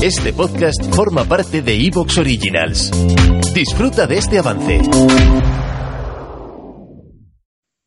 Este 0.00 0.32
podcast 0.32 0.94
forma 0.94 1.24
parte 1.24 1.60
de 1.60 1.74
Evox 1.74 2.18
Originals. 2.18 2.92
Disfruta 3.52 4.06
de 4.06 4.18
este 4.18 4.38
avance. 4.38 4.80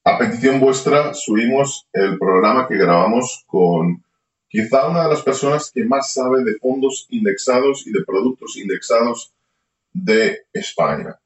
A 0.03 0.17
petición 0.17 0.59
vuestra 0.59 1.13
subimos 1.13 1.87
el 1.93 2.19
programa 2.19 2.67
que 2.67 2.75
grabamos 2.75 3.45
con 3.47 4.03
quizá 4.49 4.89
una 4.89 5.03
de 5.03 5.09
las 5.09 5.21
personas 5.21 5.71
que 5.73 5.85
más 5.85 6.11
sabe 6.11 6.43
de 6.43 6.57
fondos 6.59 7.07
indexados 7.11 7.87
y 7.87 7.93
de 7.93 8.03
productos 8.03 8.57
indexados 8.57 9.31
de 9.93 10.41
España. 10.51 11.17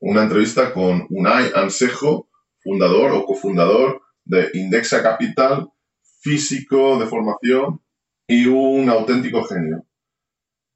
Una 0.00 0.24
entrevista 0.24 0.74
con 0.74 1.06
Unai 1.10 1.52
Ansejo, 1.54 2.26
fundador 2.58 3.12
o 3.12 3.24
cofundador 3.24 4.02
de 4.24 4.50
Indexa 4.54 5.00
Capital, 5.00 5.70
físico 6.22 6.98
de 6.98 7.06
formación 7.06 7.80
y 8.26 8.46
un 8.46 8.90
auténtico 8.90 9.44
genio. 9.44 9.86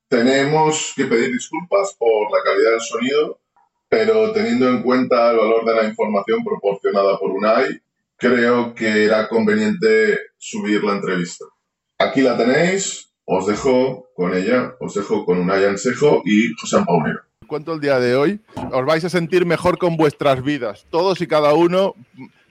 Tenemos 0.08 0.94
que 0.96 1.04
pedir 1.04 1.32
disculpas 1.32 1.94
por 1.98 2.30
la 2.30 2.42
calidad 2.42 2.70
del 2.70 2.80
sonido, 2.80 3.40
pero 3.88 4.32
teniendo 4.32 4.68
en 4.68 4.82
cuenta 4.82 5.30
el 5.30 5.36
valor 5.36 5.64
de 5.66 5.74
la 5.74 5.84
información 5.84 6.42
proporcionada 6.42 7.18
por 7.18 7.30
UNAI, 7.30 7.80
creo 8.16 8.74
que 8.74 9.04
era 9.04 9.28
conveniente 9.28 10.18
subir 10.38 10.82
la 10.82 10.94
entrevista. 10.94 11.44
Aquí 11.98 12.22
la 12.22 12.36
tenéis, 12.36 13.10
os 13.24 13.46
dejo 13.46 14.08
con 14.14 14.34
ella, 14.34 14.74
os 14.80 14.94
dejo 14.94 15.24
con 15.26 15.38
Unai 15.38 15.64
Ansejo 15.66 16.22
y 16.24 16.54
José 16.58 16.78
Paunero. 16.86 17.20
Cuento 17.46 17.74
el 17.74 17.80
día 17.80 18.00
de 18.00 18.16
hoy, 18.16 18.40
os 18.72 18.86
vais 18.86 19.04
a 19.04 19.10
sentir 19.10 19.44
mejor 19.44 19.78
con 19.78 19.96
vuestras 19.96 20.42
vidas, 20.42 20.86
todos 20.90 21.20
y 21.20 21.26
cada 21.26 21.52
uno. 21.52 21.94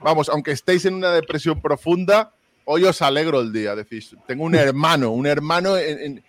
Vamos, 0.00 0.28
aunque 0.28 0.52
estéis 0.52 0.84
en 0.84 0.94
una 0.94 1.10
depresión 1.12 1.60
profunda, 1.60 2.34
hoy 2.64 2.84
os 2.84 3.02
alegro 3.02 3.40
el 3.40 3.52
día. 3.52 3.74
Decís, 3.74 4.14
tengo 4.26 4.44
un 4.44 4.54
hermano, 4.54 5.10
un 5.10 5.26
hermano 5.26 5.76
en, 5.76 5.98
en, 6.00 6.24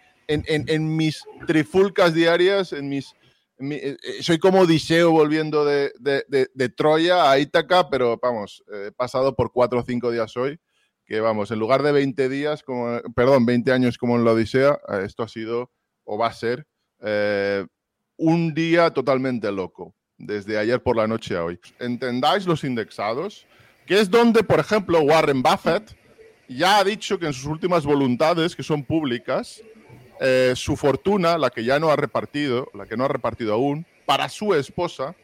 mis 0.96 1.24
trifulcas 1.48 2.14
diarias, 2.14 2.74
en 2.74 2.90
mis... 2.90 3.14
Eh, 3.60 3.98
eh, 4.02 4.24
soy 4.24 4.40
como 4.40 4.62
Odiseo 4.62 5.12
volviendo 5.12 5.66
de, 5.66 5.92
de, 6.00 6.70
Troya 6.70 7.30
a 7.30 7.40
Ítaca, 7.40 7.90
pero 7.90 8.18
vamos, 8.22 8.64
he 8.72 8.92
pasado 8.94 9.36
por 9.36 9.52
cuatro 9.52 9.80
o 9.80 9.84
cinco 9.84 10.12
días 10.12 10.38
hoy, 10.38 10.60
que 11.06 11.20
vamos, 11.20 11.52
en 11.52 11.60
lugar 11.60 11.84
de 11.84 11.92
20 11.92 12.30
días, 12.30 12.64
como, 12.64 13.02
perdón, 13.16 13.46
20 13.46 13.72
años 13.74 13.98
como 13.98 14.16
en 14.16 14.24
la 14.24 14.32
Odisea, 14.32 14.80
eh, 14.88 15.02
esto 15.06 15.24
ha 15.24 15.28
sido 15.28 15.72
o 16.06 16.18
va 16.18 16.28
a 16.28 16.34
ser 16.34 16.66
un 18.18 18.54
día 18.54 18.92
totalmente 18.92 19.52
loco, 19.52 19.96
desde 20.18 20.58
ayer 20.58 20.84
por 20.84 20.98
la 20.98 21.08
noche 21.08 21.36
a 21.36 21.46
hoy. 21.46 21.60
Entendáis 21.80 22.46
los 22.46 22.64
indexados, 22.64 23.48
que 23.86 24.00
es 24.00 24.10
donde, 24.10 24.44
por 24.44 24.60
ejemplo, 24.60 25.00
Warren 25.02 25.42
Buffett 25.42 25.98
ya 26.50 26.80
ha 26.80 26.84
dicho 26.84 27.18
que 27.18 27.28
en 27.28 27.34
sus 27.34 27.46
últimas 27.46 27.86
voluntades, 27.86 28.56
que 28.56 28.64
son 28.64 28.84
públicas, 28.84 29.64
eh, 30.20 30.54
su 30.56 30.76
fortuna, 30.76 31.38
la 31.38 31.50
que 31.50 31.64
ya 31.64 31.80
no 31.80 31.90
ha 31.90 31.96
repartido, 31.96 32.70
la 32.74 32.86
que 32.86 32.98
no 32.98 33.06
ha 33.06 33.08
repartido 33.08 33.54
aún, 33.54 33.86
para 34.06 34.28
su 34.28 34.54
esposa, 34.54 35.16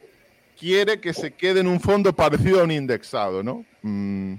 quiere 0.57 1.01
que 1.01 1.13
se 1.13 1.31
quede 1.31 1.59
en 1.59 1.67
un 1.67 1.79
fondo 1.79 2.13
parecido 2.15 2.61
a 2.61 2.63
un 2.63 2.71
indexado, 2.71 3.43
¿no? 3.43 3.66
Mm. 3.81 4.35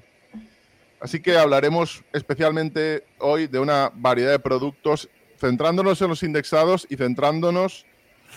Así 0.99 1.21
que 1.21 1.37
hablaremos 1.37 2.03
especialmente 2.13 3.05
hoy 3.19 3.49
de 3.49 3.59
una 3.59 3.93
variedad 3.95 4.33
de 4.33 4.39
productos, 4.39 5.09
centrándonos 5.39 6.01
en 6.01 6.09
los 6.09 6.23
indexados 6.23 6.87
y 6.89 6.97
centrándonos 6.97 7.85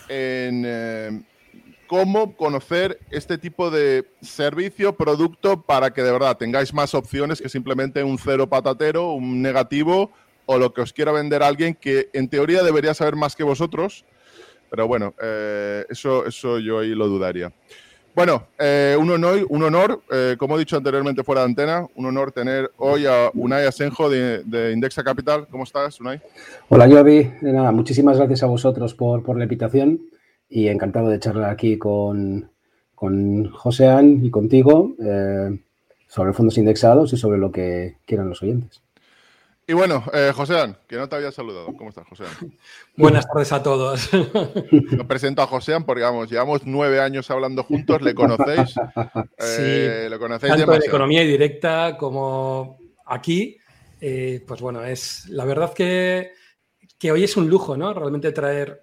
en 0.08 0.64
eh, 0.66 1.22
cómo 1.86 2.36
conocer 2.36 3.00
este 3.10 3.38
tipo 3.38 3.70
de 3.70 4.06
servicio, 4.20 4.94
producto, 4.94 5.62
para 5.62 5.92
que 5.92 6.02
de 6.02 6.12
verdad 6.12 6.36
tengáis 6.36 6.74
más 6.74 6.94
opciones 6.94 7.40
que 7.40 7.48
simplemente 7.48 8.04
un 8.04 8.18
cero 8.18 8.46
patatero, 8.46 9.12
un 9.12 9.40
negativo 9.40 10.12
o 10.52 10.58
lo 10.58 10.74
que 10.74 10.80
os 10.80 10.92
quiera 10.92 11.12
vender 11.12 11.44
alguien 11.44 11.76
que 11.76 12.08
en 12.12 12.28
teoría 12.28 12.64
debería 12.64 12.92
saber 12.92 13.14
más 13.14 13.36
que 13.36 13.44
vosotros, 13.44 14.04
pero 14.68 14.88
bueno, 14.88 15.14
eh, 15.22 15.86
eso, 15.88 16.26
eso 16.26 16.58
yo 16.58 16.80
ahí 16.80 16.88
lo 16.88 17.06
dudaría. 17.06 17.52
Bueno, 18.16 18.48
eh, 18.58 18.96
un 18.98 19.08
honor, 19.12 19.46
un 19.48 19.62
honor 19.62 20.02
eh, 20.10 20.34
como 20.36 20.56
he 20.56 20.58
dicho 20.58 20.76
anteriormente 20.76 21.22
fuera 21.22 21.42
de 21.42 21.46
antena, 21.46 21.86
un 21.94 22.06
honor 22.06 22.32
tener 22.32 22.68
hoy 22.78 23.06
a 23.06 23.30
Unai 23.32 23.64
Asenjo 23.64 24.10
de, 24.10 24.72
Indexa 24.72 25.04
Capital. 25.04 25.46
¿Cómo 25.48 25.62
estás, 25.62 26.00
Unai? 26.00 26.20
Hola, 26.68 26.88
Jovi. 26.90 27.30
Nada, 27.42 27.70
muchísimas 27.70 28.16
gracias 28.16 28.42
a 28.42 28.46
vosotros 28.46 28.94
por, 28.94 29.22
por 29.22 29.38
la 29.38 29.44
invitación 29.44 30.00
y 30.48 30.66
encantado 30.66 31.10
de 31.10 31.20
charlar 31.20 31.50
aquí 31.50 31.78
con, 31.78 32.50
con 32.96 33.48
Josean 33.52 34.24
y 34.24 34.30
contigo 34.30 34.96
sobre 36.08 36.32
fondos 36.32 36.58
indexados 36.58 37.12
y 37.12 37.16
sobre 37.16 37.38
lo 37.38 37.52
que 37.52 37.98
quieran 38.04 38.28
los 38.28 38.42
oyentes. 38.42 38.82
Y 39.66 39.72
bueno, 39.72 40.04
eh, 40.12 40.32
Joséan, 40.34 40.76
que 40.88 40.96
no 40.96 41.08
te 41.08 41.16
había 41.16 41.30
saludado. 41.30 41.66
¿Cómo 41.76 41.90
estás, 41.90 42.06
Joséan? 42.08 42.30
Buenas 42.96 43.26
tardes 43.26 43.52
a 43.52 43.62
todos. 43.62 44.10
Lo 44.90 45.06
presento 45.06 45.42
a 45.42 45.46
Joséan 45.46 45.84
porque, 45.84 46.02
vamos, 46.02 46.28
llevamos 46.28 46.62
nueve 46.64 47.00
años 47.00 47.30
hablando 47.30 47.62
juntos, 47.62 48.02
le 48.02 48.14
conocéis. 48.14 48.74
Eh, 49.42 50.04
sí, 50.04 50.10
lo 50.10 50.18
conocéis 50.18 50.54
tanto 50.54 50.74
en 50.74 50.82
economía 50.82 51.22
directa 51.22 51.96
como 51.98 52.78
aquí. 53.06 53.56
Eh, 54.00 54.44
pues 54.46 54.60
bueno, 54.60 54.84
es 54.84 55.26
la 55.28 55.44
verdad 55.44 55.72
que, 55.72 56.32
que, 56.98 57.10
hoy 57.10 57.24
es 57.24 57.36
un 57.36 57.48
lujo, 57.48 57.76
¿no? 57.76 57.94
Realmente 57.94 58.32
traer, 58.32 58.82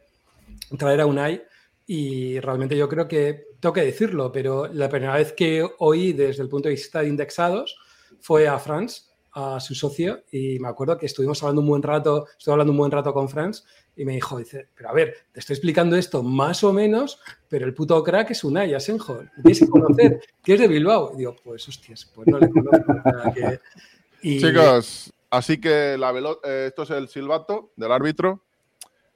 traer 0.77 1.01
a 1.01 1.05
Unai 1.05 1.43
y 1.85 2.39
realmente 2.39 2.75
yo 2.75 2.89
creo 2.89 3.07
que 3.07 3.45
tengo 3.59 3.73
que 3.73 3.81
decirlo, 3.81 4.31
pero 4.31 4.67
la 4.67 4.89
primera 4.89 5.15
vez 5.15 5.33
que 5.33 5.67
oí 5.79 6.13
desde 6.13 6.43
el 6.43 6.49
punto 6.49 6.69
de 6.69 6.75
vista 6.75 7.01
de 7.01 7.07
indexados 7.07 7.77
fue 8.19 8.47
a 8.47 8.59
France 8.59 9.03
a 9.39 9.59
su 9.59 9.75
socio 9.75 10.23
y 10.31 10.57
me 10.57 10.67
acuerdo 10.67 10.97
que 10.97 11.05
estuvimos 11.05 11.43
hablando 11.43 11.61
un 11.61 11.67
buen 11.67 11.83
rato, 11.83 12.25
estuve 12.39 12.53
hablando 12.53 12.71
un 12.71 12.77
buen 12.79 12.91
rato 12.91 13.13
con 13.13 13.29
Franz 13.29 13.63
y 13.95 14.03
me 14.03 14.13
dijo, 14.13 14.39
dice, 14.39 14.69
pero 14.75 14.89
a 14.89 14.93
ver, 14.93 15.13
te 15.31 15.39
estoy 15.39 15.53
explicando 15.53 15.95
esto 15.95 16.23
más 16.23 16.63
o 16.63 16.73
menos, 16.73 17.19
pero 17.47 17.67
el 17.67 17.75
puto 17.75 18.03
crack 18.03 18.31
es 18.31 18.43
Unai 18.43 18.73
Asenjo, 18.73 19.19
tienes 19.43 19.59
que 19.59 19.67
conocer, 19.67 20.21
que 20.43 20.55
es 20.55 20.59
de 20.59 20.67
Bilbao. 20.67 21.11
Y 21.13 21.17
digo, 21.17 21.35
pues 21.43 21.67
hostias, 21.69 22.11
pues 22.15 22.27
no 22.27 22.39
le 22.39 22.49
conozco. 22.49 22.93
Chicos, 24.23 25.13
así 25.29 25.61
que 25.61 25.97
la 25.99 26.11
eh, 26.43 26.65
esto 26.69 26.81
es 26.81 26.89
el 26.89 27.07
silbato 27.07 27.69
del 27.75 27.91
árbitro, 27.91 28.41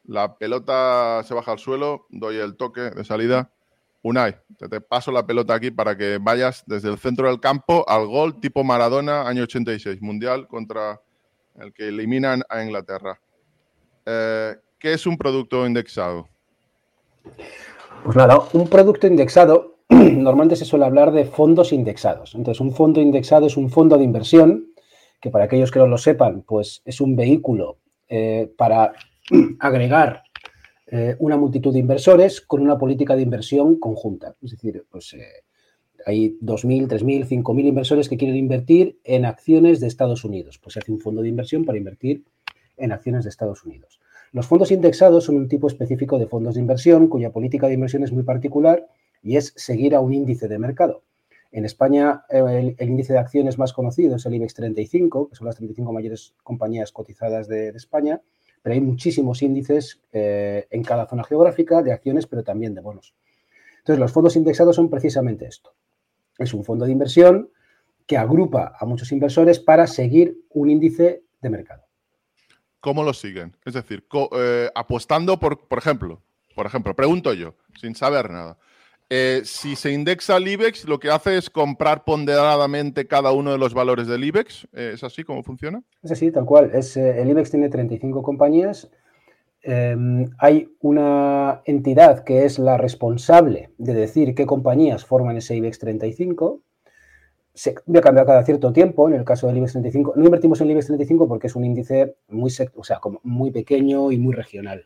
la 0.05 0.37
pelota 0.37 1.23
se 1.23 1.33
baja 1.33 1.53
al 1.53 1.59
suelo, 1.59 2.05
doy 2.09 2.37
el 2.37 2.57
toque 2.57 2.81
de 2.81 3.03
salida 3.03 3.51
Unai, 4.03 4.35
te, 4.57 4.81
paso 4.81 5.11
la 5.11 5.25
pelota 5.25 5.53
aquí 5.53 5.69
para 5.69 5.95
que 5.95 6.17
vayas 6.19 6.63
desde 6.65 6.89
el 6.89 6.97
centro 6.97 7.27
del 7.27 7.39
campo 7.39 7.87
al 7.87 8.07
gol 8.07 8.39
tipo 8.39 8.63
Maradona, 8.63 9.27
año 9.27 9.43
86, 9.43 10.01
mundial 10.01 10.47
contra 10.47 10.99
el 11.59 11.71
que 11.71 11.89
eliminan 11.89 12.41
a 12.49 12.63
Inglaterra. 12.63 13.19
Eh, 14.05 14.55
¿Qué 14.79 14.93
es 14.93 15.05
un 15.05 15.17
producto 15.17 15.67
indexado? 15.67 16.27
Pues 18.03 18.15
nada, 18.15 18.39
un 18.53 18.67
producto 18.67 19.05
indexado, 19.05 19.77
normalmente 19.89 20.55
se 20.55 20.65
suele 20.65 20.85
hablar 20.85 21.11
de 21.11 21.25
fondos 21.25 21.71
indexados. 21.71 22.33
Entonces, 22.33 22.59
un 22.59 22.73
fondo 22.73 22.99
indexado 22.99 23.45
es 23.45 23.55
un 23.55 23.69
fondo 23.69 23.99
de 23.99 24.03
inversión, 24.03 24.73
que 25.19 25.29
para 25.29 25.45
aquellos 25.45 25.69
que 25.69 25.77
no 25.77 25.85
lo 25.85 25.99
sepan, 25.99 26.41
pues 26.41 26.81
es 26.85 26.99
un 26.99 27.15
vehículo 27.15 27.77
eh, 28.09 28.51
para 28.57 28.93
agregar 29.59 30.23
eh, 30.93 31.15
una 31.19 31.37
multitud 31.37 31.71
de 31.71 31.79
inversores 31.79 32.41
con 32.41 32.61
una 32.61 32.77
política 32.77 33.15
de 33.15 33.21
inversión 33.21 33.79
conjunta. 33.79 34.35
Es 34.43 34.51
decir, 34.51 34.83
pues 34.91 35.13
eh, 35.13 35.23
hay 36.05 36.37
2.000, 36.41 36.89
3.000, 36.89 37.27
5.000 37.43 37.65
inversores 37.65 38.09
que 38.09 38.17
quieren 38.17 38.35
invertir 38.35 38.99
en 39.05 39.23
acciones 39.23 39.79
de 39.79 39.87
Estados 39.87 40.25
Unidos. 40.25 40.59
Pues 40.61 40.73
se 40.73 40.79
hace 40.79 40.91
un 40.91 40.99
fondo 40.99 41.21
de 41.21 41.29
inversión 41.29 41.63
para 41.63 41.77
invertir 41.77 42.25
en 42.75 42.91
acciones 42.91 43.23
de 43.23 43.29
Estados 43.29 43.63
Unidos. 43.63 44.01
Los 44.33 44.47
fondos 44.47 44.69
indexados 44.69 45.23
son 45.23 45.37
un 45.37 45.47
tipo 45.47 45.67
específico 45.67 46.19
de 46.19 46.27
fondos 46.27 46.55
de 46.55 46.61
inversión 46.61 47.07
cuya 47.07 47.31
política 47.31 47.67
de 47.67 47.75
inversión 47.75 48.03
es 48.03 48.11
muy 48.11 48.23
particular 48.23 48.85
y 49.23 49.37
es 49.37 49.53
seguir 49.55 49.95
a 49.95 50.01
un 50.01 50.13
índice 50.13 50.49
de 50.49 50.59
mercado. 50.59 51.03
En 51.53 51.63
España, 51.63 52.25
el, 52.29 52.75
índice 52.79 53.13
de 53.13 53.19
acciones 53.19 53.57
más 53.57 53.71
conocido 53.71 54.17
es 54.17 54.25
el 54.25 54.35
IBEX 54.35 54.55
35, 54.55 55.29
que 55.29 55.35
son 55.35 55.47
las 55.47 55.55
35 55.55 55.93
mayores 55.93 56.33
compañías 56.43 56.91
cotizadas 56.91 57.47
de 57.47 57.69
España, 57.69 58.21
pero 58.61 58.73
hay 58.73 58.81
muchísimos 58.81 59.41
índices 59.41 60.01
eh, 60.11 60.67
en 60.69 60.83
cada 60.83 61.07
zona 61.07 61.23
geográfica 61.23 61.81
de 61.81 61.91
acciones, 61.91 62.27
pero 62.27 62.43
también 62.43 62.73
de 62.75 62.81
bonos. 62.81 63.15
Entonces, 63.79 63.99
los 63.99 64.11
fondos 64.11 64.35
indexados 64.35 64.75
son 64.75 64.89
precisamente 64.89 65.45
esto. 65.45 65.73
Es 66.37 66.53
un 66.53 66.63
fondo 66.63 66.85
de 66.85 66.91
inversión 66.91 67.49
que 68.05 68.17
agrupa 68.17 68.75
a 68.79 68.85
muchos 68.85 69.11
inversores 69.11 69.59
para 69.59 69.87
seguir 69.87 70.37
un 70.49 70.69
índice 70.69 71.23
de 71.41 71.49
mercado. 71.49 71.83
¿Cómo 72.79 73.03
lo 73.03 73.13
siguen? 73.13 73.55
Es 73.63 73.73
decir, 73.73 74.05
eh, 74.37 74.69
apostando 74.75 75.39
por, 75.39 75.67
por 75.67 75.77
ejemplo, 75.77 76.21
por 76.55 76.65
ejemplo, 76.65 76.95
pregunto 76.95 77.33
yo, 77.33 77.55
sin 77.79 77.95
saber 77.95 78.29
nada. 78.29 78.57
Eh, 79.13 79.41
si 79.43 79.75
se 79.75 79.91
indexa 79.91 80.37
el 80.37 80.47
IBEX, 80.47 80.87
lo 80.87 80.97
que 80.97 81.09
hace 81.09 81.35
es 81.35 81.49
comprar 81.49 82.05
ponderadamente 82.05 83.07
cada 83.07 83.33
uno 83.33 83.51
de 83.51 83.57
los 83.57 83.73
valores 83.73 84.07
del 84.07 84.23
IBEX. 84.23 84.69
Eh, 84.71 84.91
¿Es 84.93 85.03
así 85.03 85.25
como 85.25 85.43
funciona? 85.43 85.83
Es 86.01 86.13
así, 86.13 86.31
tal 86.31 86.45
cual. 86.45 86.71
Eh, 86.73 87.15
el 87.17 87.29
IBEX 87.29 87.51
tiene 87.51 87.67
35 87.67 88.23
compañías. 88.23 88.89
Em, 89.63 90.29
hay 90.37 90.69
una 90.79 91.61
entidad 91.65 92.23
que 92.23 92.45
es 92.45 92.57
la 92.57 92.77
responsable 92.77 93.71
de 93.77 93.93
decir 93.93 94.33
qué 94.33 94.45
compañías 94.45 95.03
forman 95.03 95.35
ese 95.35 95.57
IBEX 95.57 95.79
35. 95.79 96.61
se 97.53 97.73
cambia 97.73 98.25
cada 98.25 98.45
cierto 98.45 98.71
tiempo, 98.71 99.09
en 99.09 99.15
el 99.15 99.25
caso 99.25 99.47
del 99.47 99.57
IBEX 99.57 99.73
35. 99.73 100.13
No 100.15 100.23
invertimos 100.23 100.61
en 100.61 100.67
el 100.67 100.71
IBEX 100.71 100.87
35 100.87 101.27
porque 101.27 101.47
es 101.47 101.55
un 101.57 101.65
índice 101.65 102.15
muy, 102.29 102.49
o 102.75 102.83
sea, 102.85 103.01
muy 103.23 103.51
pequeño 103.51 104.09
y 104.13 104.17
muy 104.17 104.33
regional. 104.33 104.85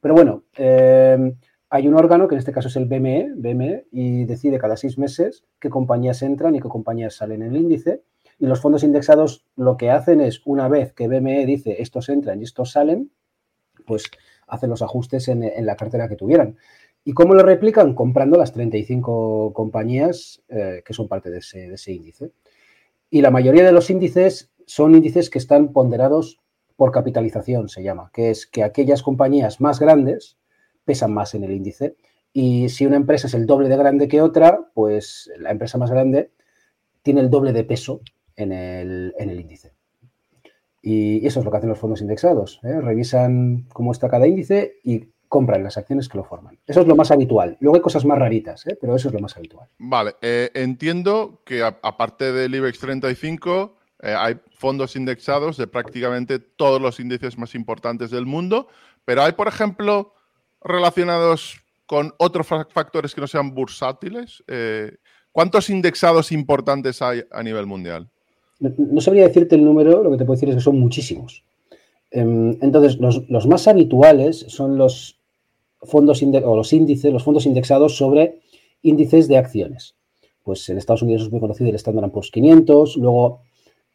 Pero 0.00 0.14
bueno, 0.14 0.44
eh, 0.56 1.34
hay 1.70 1.86
un 1.86 1.94
órgano, 1.94 2.28
que 2.28 2.34
en 2.34 2.38
este 2.38 2.52
caso 2.52 2.68
es 2.68 2.76
el 2.76 2.86
BME, 2.86 3.32
BME, 3.36 3.86
y 3.90 4.24
decide 4.24 4.58
cada 4.58 4.76
seis 4.76 4.96
meses 4.98 5.44
qué 5.60 5.68
compañías 5.68 6.22
entran 6.22 6.54
y 6.54 6.60
qué 6.60 6.68
compañías 6.68 7.14
salen 7.14 7.42
en 7.42 7.54
el 7.54 7.62
índice. 7.62 8.02
Y 8.38 8.46
los 8.46 8.60
fondos 8.60 8.84
indexados 8.84 9.44
lo 9.56 9.76
que 9.76 9.90
hacen 9.90 10.20
es, 10.20 10.40
una 10.46 10.68
vez 10.68 10.92
que 10.92 11.08
BME 11.08 11.44
dice 11.44 11.82
estos 11.82 12.08
entran 12.08 12.40
y 12.40 12.44
estos 12.44 12.72
salen, 12.72 13.10
pues 13.86 14.04
hacen 14.46 14.70
los 14.70 14.80
ajustes 14.80 15.28
en, 15.28 15.66
la 15.66 15.76
cartera 15.76 16.08
que 16.08 16.16
tuvieran. 16.16 16.56
¿Y 17.04 17.12
cómo 17.12 17.34
lo 17.34 17.42
replican? 17.42 17.94
Comprando 17.94 18.38
las 18.38 18.52
35 18.52 19.52
compañías 19.52 20.42
eh, 20.48 20.82
que 20.84 20.94
son 20.94 21.08
parte 21.08 21.30
de 21.30 21.38
ese, 21.38 21.92
índice. 21.92 22.30
Y 23.10 23.20
la 23.20 23.30
mayoría 23.30 23.64
de 23.64 23.72
los 23.72 23.90
índices 23.90 24.50
son 24.66 24.94
índices 24.94 25.30
que 25.30 25.38
están 25.38 25.72
ponderados 25.72 26.40
por 26.76 26.92
capitalización, 26.92 27.68
se 27.68 27.82
llama, 27.82 28.10
que 28.12 28.30
es 28.30 28.46
que 28.46 28.62
aquellas 28.62 29.02
compañías 29.02 29.60
más 29.60 29.80
grandes 29.80 30.37
pesan 30.88 31.12
más 31.12 31.34
en 31.34 31.44
el 31.44 31.52
índice. 31.52 31.96
Y 32.32 32.70
si 32.70 32.86
una 32.86 32.96
empresa 32.96 33.26
es 33.26 33.34
el 33.34 33.44
doble 33.44 33.68
de 33.68 33.76
grande 33.76 34.08
que 34.08 34.22
otra, 34.22 34.70
pues 34.72 35.30
la 35.36 35.50
empresa 35.50 35.76
más 35.76 35.90
grande 35.90 36.30
tiene 37.02 37.20
el 37.20 37.28
doble 37.28 37.52
de 37.52 37.64
peso 37.64 38.00
en 38.36 38.52
el, 38.52 39.12
índice. 39.20 39.74
Y 40.80 41.26
eso 41.26 41.40
es 41.40 41.44
lo 41.44 41.50
que 41.50 41.58
hacen 41.58 41.68
los 41.68 41.78
fondos 41.78 42.00
indexados. 42.00 42.60
¿eh? 42.62 42.80
Revisan 42.80 43.66
cómo 43.74 43.92
está 43.92 44.08
cada 44.08 44.26
índice 44.26 44.76
y 44.82 45.10
compran 45.28 45.62
las 45.62 45.76
acciones 45.76 46.08
que 46.08 46.16
lo 46.16 46.24
forman. 46.24 46.58
Eso 46.66 46.80
es 46.80 46.86
lo 46.86 46.96
más 46.96 47.10
habitual. 47.10 47.58
Luego 47.60 47.76
hay 47.76 47.82
cosas 47.82 48.06
más 48.06 48.18
raritas, 48.18 48.66
¿eh? 48.66 48.78
pero 48.80 48.96
eso 48.96 49.08
es 49.08 49.14
lo 49.14 49.20
más 49.20 49.36
habitual. 49.36 49.68
Vale, 49.76 50.14
eh, 50.22 50.50
entiendo 50.54 51.42
que 51.44 51.62
aparte 51.62 52.32
del 52.32 52.54
IBEX 52.54 52.78
35 52.78 53.76
eh, 54.00 54.14
hay 54.16 54.38
fondos 54.56 54.96
indexados 54.96 55.56
de 55.56 55.66
prácticamente 55.66 56.38
todos 56.38 56.80
los 56.80 57.00
índices 57.00 57.36
más 57.36 57.54
importantes 57.54 58.10
del 58.10 58.26
mundo, 58.26 58.68
pero 59.04 59.22
hay, 59.22 59.32
por 59.32 59.48
ejemplo, 59.48 60.14
relacionados 60.60 61.60
con 61.86 62.12
otros 62.18 62.46
factores 62.46 63.14
que 63.14 63.20
no 63.20 63.26
sean 63.26 63.54
bursátiles. 63.54 64.42
¿Cuántos 65.32 65.70
indexados 65.70 66.32
importantes 66.32 67.00
hay 67.00 67.22
a 67.30 67.42
nivel 67.42 67.66
mundial? 67.66 68.10
No, 68.60 69.00
sabría 69.00 69.28
decirte 69.28 69.54
el 69.54 69.64
número, 69.64 70.02
lo 70.02 70.10
que 70.10 70.16
te 70.16 70.24
puedo 70.24 70.36
decir 70.36 70.48
es 70.48 70.56
que 70.56 70.60
son 70.60 70.80
muchísimos. 70.80 71.44
Em, 72.10 72.56
entonces, 72.60 72.98
los, 72.98 73.46
más 73.46 73.68
habituales 73.68 74.46
son 74.48 74.76
los 74.76 75.20
fondos 75.82 76.22
o 76.22 76.56
los 76.56 76.72
índices, 76.72 77.12
los 77.12 77.22
fondos 77.22 77.46
indexados 77.46 77.96
sobre 77.96 78.40
índices 78.82 79.28
de 79.28 79.36
acciones. 79.36 79.94
Pues 80.42 80.68
en 80.70 80.78
Estados 80.78 81.02
Unidos 81.02 81.22
es 81.22 81.30
muy 81.30 81.40
conocido 81.40 81.70
el 81.70 81.76
Standard 81.76 82.10
Poor's 82.10 82.30
500, 82.32 82.96
luego 82.96 83.42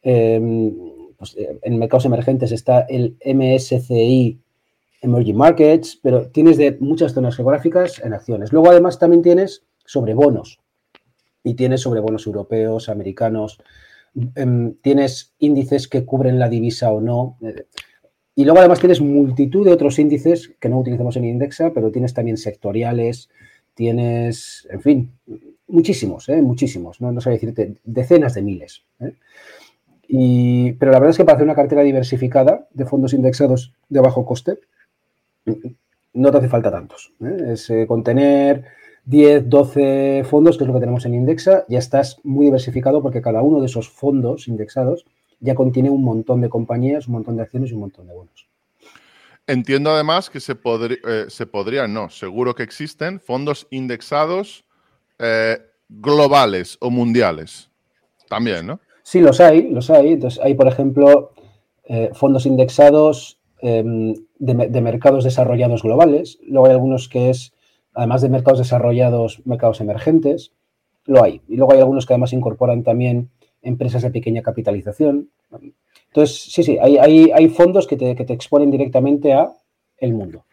em, 0.02 0.74
pues, 1.18 1.36
eh, 1.36 1.58
en 1.62 1.78
mercados 1.78 2.06
emergentes 2.06 2.52
está 2.52 2.86
el 2.88 3.18
MSCI 3.22 4.40
Emerging 5.04 5.36
Markets, 5.36 5.98
pero 6.02 6.28
tienes 6.28 6.56
de 6.56 6.76
muchas 6.80 7.12
zonas 7.12 7.36
geográficas 7.36 8.00
en 8.02 8.14
acciones. 8.14 8.52
Luego 8.52 8.70
además 8.70 8.98
también 8.98 9.22
tienes 9.22 9.64
sobre 9.84 10.14
bonos 10.14 10.60
y 11.42 11.54
tienes 11.54 11.82
sobre 11.82 12.00
bonos 12.00 12.26
europeos, 12.26 12.88
americanos, 12.88 13.60
em, 14.34 14.74
tienes 14.80 15.34
índices 15.38 15.88
que 15.88 16.04
cubren 16.04 16.38
la 16.38 16.48
divisa 16.48 16.90
o 16.90 17.00
no. 17.00 17.36
Y 18.34 18.44
luego 18.44 18.58
además 18.60 18.80
tienes 18.80 19.00
multitud 19.00 19.64
de 19.64 19.72
otros 19.72 19.98
índices 19.98 20.52
que 20.58 20.68
no 20.68 20.80
utilizamos 20.80 21.16
en 21.16 21.26
Indexa, 21.26 21.72
pero 21.72 21.92
tienes 21.92 22.14
también 22.14 22.36
sectoriales, 22.36 23.28
tienes, 23.74 24.66
en 24.70 24.80
fin, 24.80 25.12
muchísimos, 25.68 26.28
¿eh? 26.28 26.40
muchísimos, 26.40 27.00
no, 27.00 27.12
no 27.12 27.20
sé 27.20 27.30
decirte, 27.30 27.74
decenas 27.84 28.34
de 28.34 28.42
miles. 28.42 28.82
¿eh? 29.00 29.12
Y, 30.08 30.72
pero 30.72 30.92
la 30.92 30.98
verdad 30.98 31.10
es 31.10 31.16
que 31.16 31.24
para 31.24 31.36
hacer 31.36 31.44
una 31.44 31.54
cartera 31.54 31.82
diversificada 31.82 32.68
de 32.72 32.86
fondos 32.86 33.12
indexados 33.12 33.74
de 33.88 34.00
bajo 34.00 34.24
coste, 34.24 34.58
no 36.14 36.30
te 36.30 36.38
hace 36.38 36.48
falta 36.48 36.70
tantos. 36.70 37.12
¿eh? 37.20 37.52
Es 37.52 37.70
contener 37.86 38.64
10, 39.04 39.48
12 39.48 40.24
fondos, 40.24 40.56
que 40.56 40.64
es 40.64 40.68
lo 40.68 40.74
que 40.74 40.80
tenemos 40.80 41.04
en 41.04 41.14
Indexa, 41.14 41.64
ya 41.68 41.78
estás 41.78 42.18
muy 42.22 42.46
diversificado 42.46 43.02
porque 43.02 43.20
cada 43.20 43.42
uno 43.42 43.60
de 43.60 43.66
esos 43.66 43.88
fondos 43.88 44.48
indexados 44.48 45.04
ya 45.40 45.54
contiene 45.54 45.90
un 45.90 46.02
montón 46.02 46.40
de 46.40 46.48
compañías, 46.48 47.06
un 47.06 47.14
montón 47.14 47.36
de 47.36 47.42
acciones 47.42 47.70
y 47.70 47.74
un 47.74 47.80
montón 47.80 48.06
de 48.06 48.14
bonos. 48.14 48.48
Entiendo 49.46 49.90
además 49.90 50.30
que 50.30 50.40
se, 50.40 50.52
eh, 50.54 51.26
se 51.28 51.46
podrían, 51.46 51.92
no, 51.92 52.08
seguro 52.08 52.54
que 52.54 52.62
existen 52.62 53.20
fondos 53.20 53.66
indexados 53.70 54.64
eh, 55.18 55.58
globales 55.88 56.78
o 56.80 56.90
mundiales. 56.90 57.70
También, 58.26 58.66
¿no? 58.66 58.80
Sí, 59.02 59.20
los 59.20 59.38
hay, 59.40 59.68
los 59.68 59.90
hay. 59.90 60.14
Entonces, 60.14 60.40
hay, 60.42 60.54
por 60.54 60.66
ejemplo, 60.66 61.32
eh, 61.84 62.10
fondos 62.14 62.46
indexados 62.46 63.38
em, 63.64 64.14
de, 64.38 64.80
mercados 64.82 65.24
desarrollados 65.24 65.82
globales. 65.82 66.38
Luego 66.46 66.66
hay 66.66 66.72
algunos 66.72 67.08
que 67.08 67.30
es, 67.30 67.54
además 67.94 68.20
de 68.20 68.28
mercados 68.28 68.58
desarrollados, 68.58 69.40
mercados 69.46 69.80
emergentes. 69.80 70.52
Lo 71.06 71.24
hay. 71.24 71.40
Y 71.48 71.56
luego 71.56 71.72
hay 71.72 71.78
algunos 71.78 72.04
que 72.04 72.12
además 72.12 72.34
incorporan 72.34 72.82
también 72.82 73.30
empresas 73.62 74.02
de 74.02 74.10
pequeña 74.10 74.42
capitalización. 74.42 75.30
Entonces, 76.08 76.42
sí, 76.52 76.62
sí, 76.62 76.76
hay, 76.78 76.98
hay, 76.98 77.48
fondos 77.48 77.86
que 77.86 77.96
te, 77.96 78.10
exponen 78.34 78.70
directamente 78.70 79.32
a 79.32 79.50
el 79.96 80.12
mundo. 80.12 80.44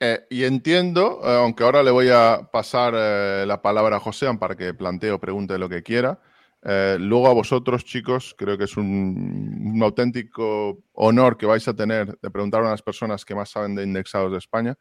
Eh, 0.00 0.20
y 0.30 0.44
entiendo, 0.44 1.20
eh, 1.22 1.36
aunque 1.36 1.64
ahora 1.64 1.82
le 1.82 1.90
voy 1.90 2.08
a 2.10 2.48
pasar 2.50 2.94
eh, 2.96 3.44
la 3.46 3.60
palabra 3.60 3.96
a 3.96 4.00
José 4.00 4.26
para 4.40 4.56
que 4.56 4.72
plantee 4.72 5.10
o 5.10 5.18
pregunte 5.18 5.58
lo 5.58 5.68
que 5.68 5.82
quiera. 5.82 6.18
Luego 6.64 7.28
a 7.28 7.34
vosotros, 7.34 7.84
chicos, 7.84 8.34
creo 8.38 8.56
que 8.56 8.64
es 8.64 8.76
un, 8.76 9.78
auténtico 9.82 10.82
honor 10.94 11.36
que 11.36 11.46
vais 11.46 11.66
a 11.68 11.74
tener 11.74 12.18
de 12.18 12.30
preguntar 12.30 12.64
a 12.64 12.70
las 12.70 12.82
personas 12.82 13.24
que 13.24 13.34
más 13.34 13.50
saben 13.50 13.74
de 13.74 13.84
indexados 13.84 14.32
de 14.32 14.38
España. 14.38 14.76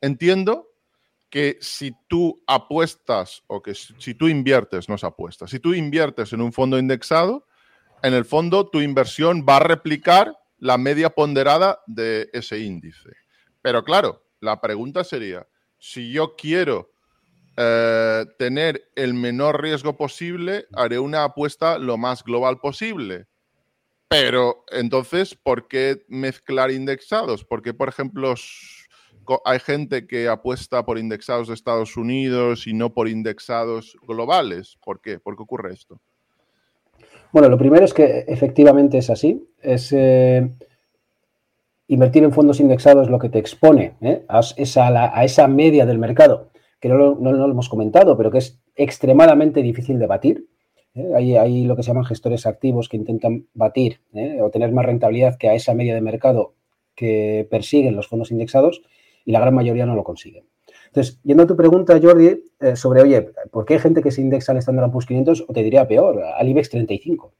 entiendo 0.00 0.68
que 1.30 1.58
si 1.60 1.94
tú 2.08 2.42
apuestas 2.46 3.42
o 3.48 3.60
que 3.60 3.74
si 3.74 4.14
tú 4.14 4.28
inviertes, 4.28 4.88
no 4.88 4.94
es 4.94 5.04
apuesta, 5.04 5.46
si 5.46 5.60
tú 5.60 5.74
inviertes 5.74 6.32
en 6.32 6.40
un 6.40 6.52
fondo 6.52 6.78
indexado, 6.78 7.46
en 8.02 8.14
el 8.14 8.24
fondo 8.24 8.68
tu 8.68 8.80
inversión 8.80 9.44
va 9.46 9.56
a 9.56 9.60
replicar 9.60 10.38
la 10.58 10.78
media 10.78 11.10
ponderada 11.10 11.80
de 11.86 12.30
ese 12.32 12.58
índice. 12.60 13.10
Pero 13.60 13.84
claro, 13.84 14.24
la 14.40 14.60
pregunta 14.60 15.04
sería, 15.04 15.46
si 15.78 16.10
yo 16.12 16.34
quiero 16.36 16.92
eh, 17.60 18.24
tener 18.38 18.88
el 18.94 19.14
menor 19.14 19.60
riesgo 19.60 19.96
posible, 19.96 20.66
haré 20.74 20.98
una 21.00 21.24
apuesta 21.24 21.78
lo 21.78 21.98
más 21.98 22.22
global 22.22 22.60
posible. 22.60 23.26
Pero 24.08 24.64
entonces, 24.70 25.34
¿por 25.34 25.66
qué 25.66 26.04
mezclar 26.08 26.70
indexados? 26.70 27.44
Porque, 27.44 27.74
por 27.74 27.88
ejemplo, 27.88 28.34
hay 29.44 29.58
gente 29.58 30.06
que 30.06 30.28
apuesta 30.28 30.84
por 30.84 30.98
indexados 30.98 31.48
de 31.48 31.54
Estados 31.54 31.96
Unidos 31.96 32.66
y 32.66 32.72
no 32.72 32.94
por 32.94 33.08
indexados 33.08 33.96
globales. 34.06 34.78
¿Por 34.84 35.00
qué? 35.00 35.18
¿Por 35.18 35.36
qué 35.36 35.42
ocurre 35.42 35.74
esto? 35.74 36.00
Bueno, 37.32 37.48
lo 37.48 37.58
primero 37.58 37.84
es 37.84 37.92
que 37.92 38.24
efectivamente 38.28 38.98
es 38.98 39.10
así. 39.10 39.46
Es, 39.60 39.92
eh, 39.92 40.48
invertir 41.88 42.22
en 42.22 42.32
fondos 42.32 42.60
indexados 42.60 43.10
lo 43.10 43.18
que 43.18 43.30
te 43.30 43.38
expone 43.38 43.96
¿eh? 44.00 44.24
a, 44.28 44.40
esa, 44.56 45.48
media 45.48 45.86
del 45.86 45.98
mercado, 45.98 46.50
que 46.80 46.88
no 46.88 46.96
lo, 46.96 47.50
hemos 47.50 47.68
comentado, 47.68 48.16
pero 48.16 48.30
que 48.30 48.38
es 48.38 48.60
extremadamente 48.76 49.62
difícil 49.62 49.98
de 49.98 50.06
batir. 50.06 50.46
¿eh? 50.94 51.12
Hay, 51.16 51.64
lo 51.64 51.76
que 51.76 51.82
se 51.82 51.88
llaman 51.88 52.04
gestores 52.04 52.46
activos 52.46 52.88
que 52.88 52.96
intentan 52.96 53.46
batir 53.54 54.00
o 54.40 54.50
tener 54.50 54.72
más 54.72 54.86
rentabilidad 54.86 55.36
que 55.36 55.48
a 55.48 55.54
esa 55.54 55.74
media 55.74 55.94
de 55.94 56.00
mercado 56.00 56.54
que 56.94 57.46
persiguen 57.50 57.96
los 57.96 58.08
fondos 58.08 58.30
indexados 58.30 58.82
y 59.24 59.32
la 59.32 59.40
gran 59.40 59.54
mayoría 59.54 59.86
no 59.86 59.94
lo 59.94 60.04
consiguen. 60.04 60.44
Entonces, 60.88 61.20
yendo 61.22 61.42
a 61.42 61.46
tu 61.46 61.56
pregunta, 61.56 61.98
Jordi, 62.02 62.42
eh, 62.60 62.76
sobre, 62.76 63.02
oye, 63.02 63.30
¿por 63.50 63.64
qué 63.64 63.74
hay 63.74 63.80
gente 63.80 64.02
que 64.02 64.10
se 64.10 64.20
indexa 64.20 64.52
al 64.52 64.58
Standard 64.58 64.90
Poor's 64.90 65.06
500 65.06 65.44
o 65.46 65.52
te 65.52 65.62
diría 65.62 65.86
peor, 65.86 66.22
al 66.22 66.48
IBEX 66.48 66.70
35? 66.70 67.32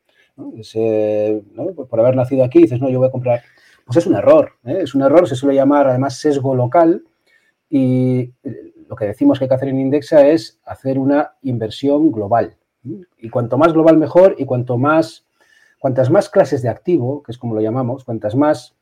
Eh, 0.75 1.43
por 1.89 2.01
haber 2.01 2.15
nacido 2.15 2.45
aquí, 2.45 2.61
dices, 2.61 2.81
no, 2.81 2.89
yo 2.89 2.99
voy 2.99 3.09
a 3.09 3.11
comprar. 3.11 3.43
Pues 3.85 3.97
es 3.97 4.07
un 4.07 4.15
error, 4.15 4.53
¿eh? 4.65 4.81
es 4.83 4.95
un 4.95 5.03
error, 5.03 5.27
se 5.27 5.35
suele 5.35 5.57
llamar 5.57 5.89
además 5.89 6.19
sesgo 6.19 6.55
local 6.55 7.05
y 7.71 8.33
lo 8.89 8.97
que 8.97 9.07
decimos 9.07 9.39
que 9.39 9.45
hay 9.45 9.49
que 9.49 9.55
hacer 9.55 9.69
en 9.69 9.81
Indexa 9.81 10.27
es 10.27 10.61
hacer 10.65 10.99
una 10.99 11.35
inversión 11.43 12.11
global. 12.11 12.57
Y 13.19 13.29
cuanto 13.29 13.59
más 13.59 13.73
global 13.73 13.99
mejor 13.99 14.35
y 14.39 14.45
cuanto 14.45 14.79
más, 14.79 15.27
cuantas 15.79 16.11
más 16.11 16.29
clases 16.29 16.63
de 16.63 16.69
activo, 16.69 17.23
que 17.23 17.33
es 17.33 17.39
como 17.39 17.55
lo 17.55 17.61
llamamos, 17.61 18.05
cuantas 18.05 18.35
más 18.35 18.75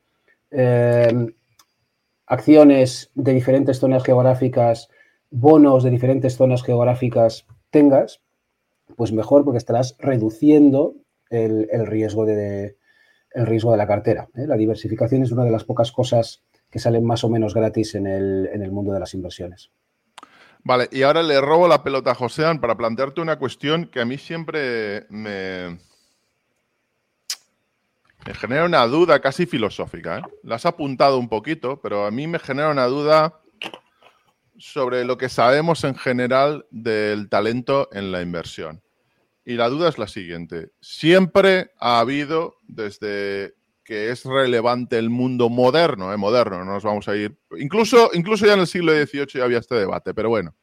acciones 2.25 3.11
de 3.15 3.33
diferentes 3.33 3.79
zonas 3.79 4.03
geográficas, 4.03 4.89
bonos 5.29 5.83
de 5.83 5.89
diferentes 5.89 6.37
zonas 6.37 6.63
geográficas 6.63 7.45
tengas, 7.69 8.21
pues 8.95 9.11
mejor 9.11 9.43
porque 9.43 9.57
estarás 9.57 9.95
reduciendo 9.99 10.95
el, 11.29 11.67
riesgo, 11.85 12.25
de, 12.25 12.77
el 13.31 13.45
riesgo 13.45 13.71
de 13.71 13.77
la 13.77 13.87
cartera. 13.87 14.29
¿eh? 14.35 14.47
La 14.47 14.55
diversificación 14.55 15.23
es 15.23 15.31
una 15.31 15.43
de 15.43 15.51
las 15.51 15.63
pocas 15.63 15.91
cosas 15.91 16.43
que 16.69 16.79
salen 16.79 17.03
más 17.05 17.23
o 17.23 17.29
menos 17.29 17.53
gratis 17.53 17.95
en 17.95 18.07
el, 18.07 18.71
mundo 18.71 18.91
de 18.91 18.99
las 18.99 19.13
inversiones. 19.13 19.71
Vale, 20.67 20.89
y 20.91 21.03
ahora 21.03 21.23
le 21.23 21.39
robo 21.39 21.65
la 21.65 21.81
pelota 21.81 22.11
a 22.11 22.13
Josean 22.13 22.59
para 22.59 22.75
plantearte 22.75 23.21
una 23.21 23.39
cuestión 23.39 23.85
que 23.85 24.01
a 24.01 24.05
mí 24.05 24.17
siempre 24.17 25.05
me, 25.09 25.79
me 28.25 28.33
genera 28.33 28.65
una 28.65 28.85
duda 28.85 29.21
casi 29.21 29.45
filosófica. 29.45 30.17
¿eh? 30.17 30.21
La 30.43 30.55
has 30.55 30.65
apuntado 30.65 31.19
un 31.19 31.29
poquito, 31.29 31.79
pero 31.79 32.05
a 32.05 32.11
mí 32.11 32.27
me 32.27 32.37
genera 32.37 32.69
una 32.69 32.85
duda 32.87 33.39
sobre 34.57 35.05
lo 35.05 35.17
que 35.17 35.29
sabemos 35.29 35.85
en 35.85 35.95
general 35.95 36.65
del 36.69 37.29
talento 37.29 37.87
en 37.93 38.11
la 38.11 38.21
inversión. 38.21 38.83
Y 39.45 39.53
la 39.53 39.69
duda 39.69 39.87
es 39.87 39.97
la 39.97 40.09
siguiente. 40.09 40.71
Siempre 40.81 41.71
ha 41.79 42.01
habido, 42.01 42.57
desde 42.67 43.55
que 43.87 44.11
es 44.11 44.25
relevante 44.25 44.97
el 44.97 45.09
mundo 45.09 45.47
moderno, 45.47 46.11
¿eh? 46.11 46.17
moderno, 46.17 46.57
no 46.57 46.73
nos 46.73 46.83
vamos 46.83 47.07
a 47.07 47.15
ir. 47.15 47.39
Incluso, 47.57 48.09
incluso 48.13 48.45
ya 48.45 48.55
en 48.55 48.59
el 48.59 48.67
siglo 48.67 48.91
XVIII 48.91 49.27
ya 49.35 49.45
había 49.45 49.59
este 49.59 49.75
debate, 49.75 50.13
pero 50.13 50.27
bueno. 50.27 50.53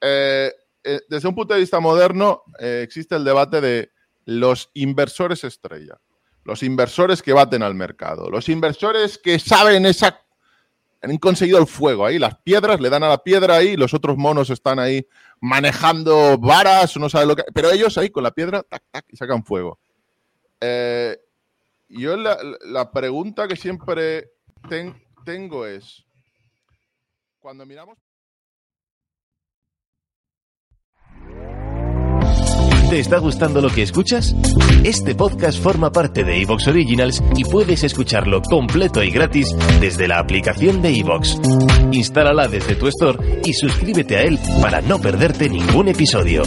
Eh, 0.00 0.52
eh, 0.82 1.00
desde 1.08 1.28
un 1.28 1.36
punto 1.36 1.54
de 1.54 1.60
vista 1.60 1.78
moderno, 1.78 2.42
eh, 2.58 2.80
existe 2.82 3.14
el 3.14 3.22
debate 3.22 3.60
de 3.60 3.92
los 4.24 4.70
inversores 4.74 5.44
estrella, 5.44 6.00
los 6.42 6.64
inversores 6.64 7.22
que 7.22 7.32
baten 7.32 7.62
al 7.62 7.76
mercado, 7.76 8.28
los 8.28 8.48
inversores 8.48 9.18
que 9.18 9.38
saben 9.38 9.86
esa. 9.86 10.20
Han 11.00 11.16
conseguido 11.18 11.60
el 11.60 11.68
fuego 11.68 12.06
ahí, 12.06 12.18
las 12.18 12.38
piedras, 12.38 12.80
le 12.80 12.90
dan 12.90 13.04
a 13.04 13.08
la 13.08 13.22
piedra 13.22 13.54
ahí, 13.54 13.76
los 13.76 13.94
otros 13.94 14.16
monos 14.16 14.50
están 14.50 14.80
ahí 14.80 15.06
manejando 15.40 16.36
varas, 16.38 16.96
no 16.96 17.08
sabe 17.08 17.26
lo 17.26 17.36
que. 17.36 17.44
Pero 17.54 17.70
ellos 17.70 17.96
ahí 17.98 18.10
con 18.10 18.24
la 18.24 18.32
piedra, 18.32 18.64
tac, 18.64 18.82
tac, 18.90 19.04
y 19.08 19.16
sacan 19.16 19.44
fuego. 19.44 19.78
Eh, 20.60 21.16
yo 21.88 22.16
la, 22.16 22.90
pregunta 22.92 23.48
que 23.48 23.56
siempre 23.56 24.30
tengo 25.24 25.66
es, 25.66 26.04
cuando 27.38 27.64
miramos... 27.66 27.98
¿Te 32.90 33.00
está 33.00 33.18
gustando 33.18 33.60
lo 33.60 33.68
que 33.68 33.82
escuchas? 33.82 34.34
Este 34.82 35.14
podcast 35.14 35.62
forma 35.62 35.92
parte 35.92 36.24
de 36.24 36.40
Evox 36.40 36.68
Originals 36.68 37.22
y 37.36 37.44
puedes 37.44 37.84
escucharlo 37.84 38.40
completo 38.40 39.02
y 39.02 39.10
gratis 39.10 39.54
desde 39.78 40.08
la 40.08 40.18
aplicación 40.18 40.80
de 40.80 40.98
Evox. 40.98 41.38
Instálala 41.92 42.48
desde 42.48 42.76
tu 42.76 42.86
store 42.88 43.42
y 43.44 43.52
suscríbete 43.52 44.16
a 44.16 44.22
él 44.22 44.38
para 44.62 44.80
no 44.80 44.98
perderte 44.98 45.50
ningún 45.50 45.88
episodio. 45.88 46.44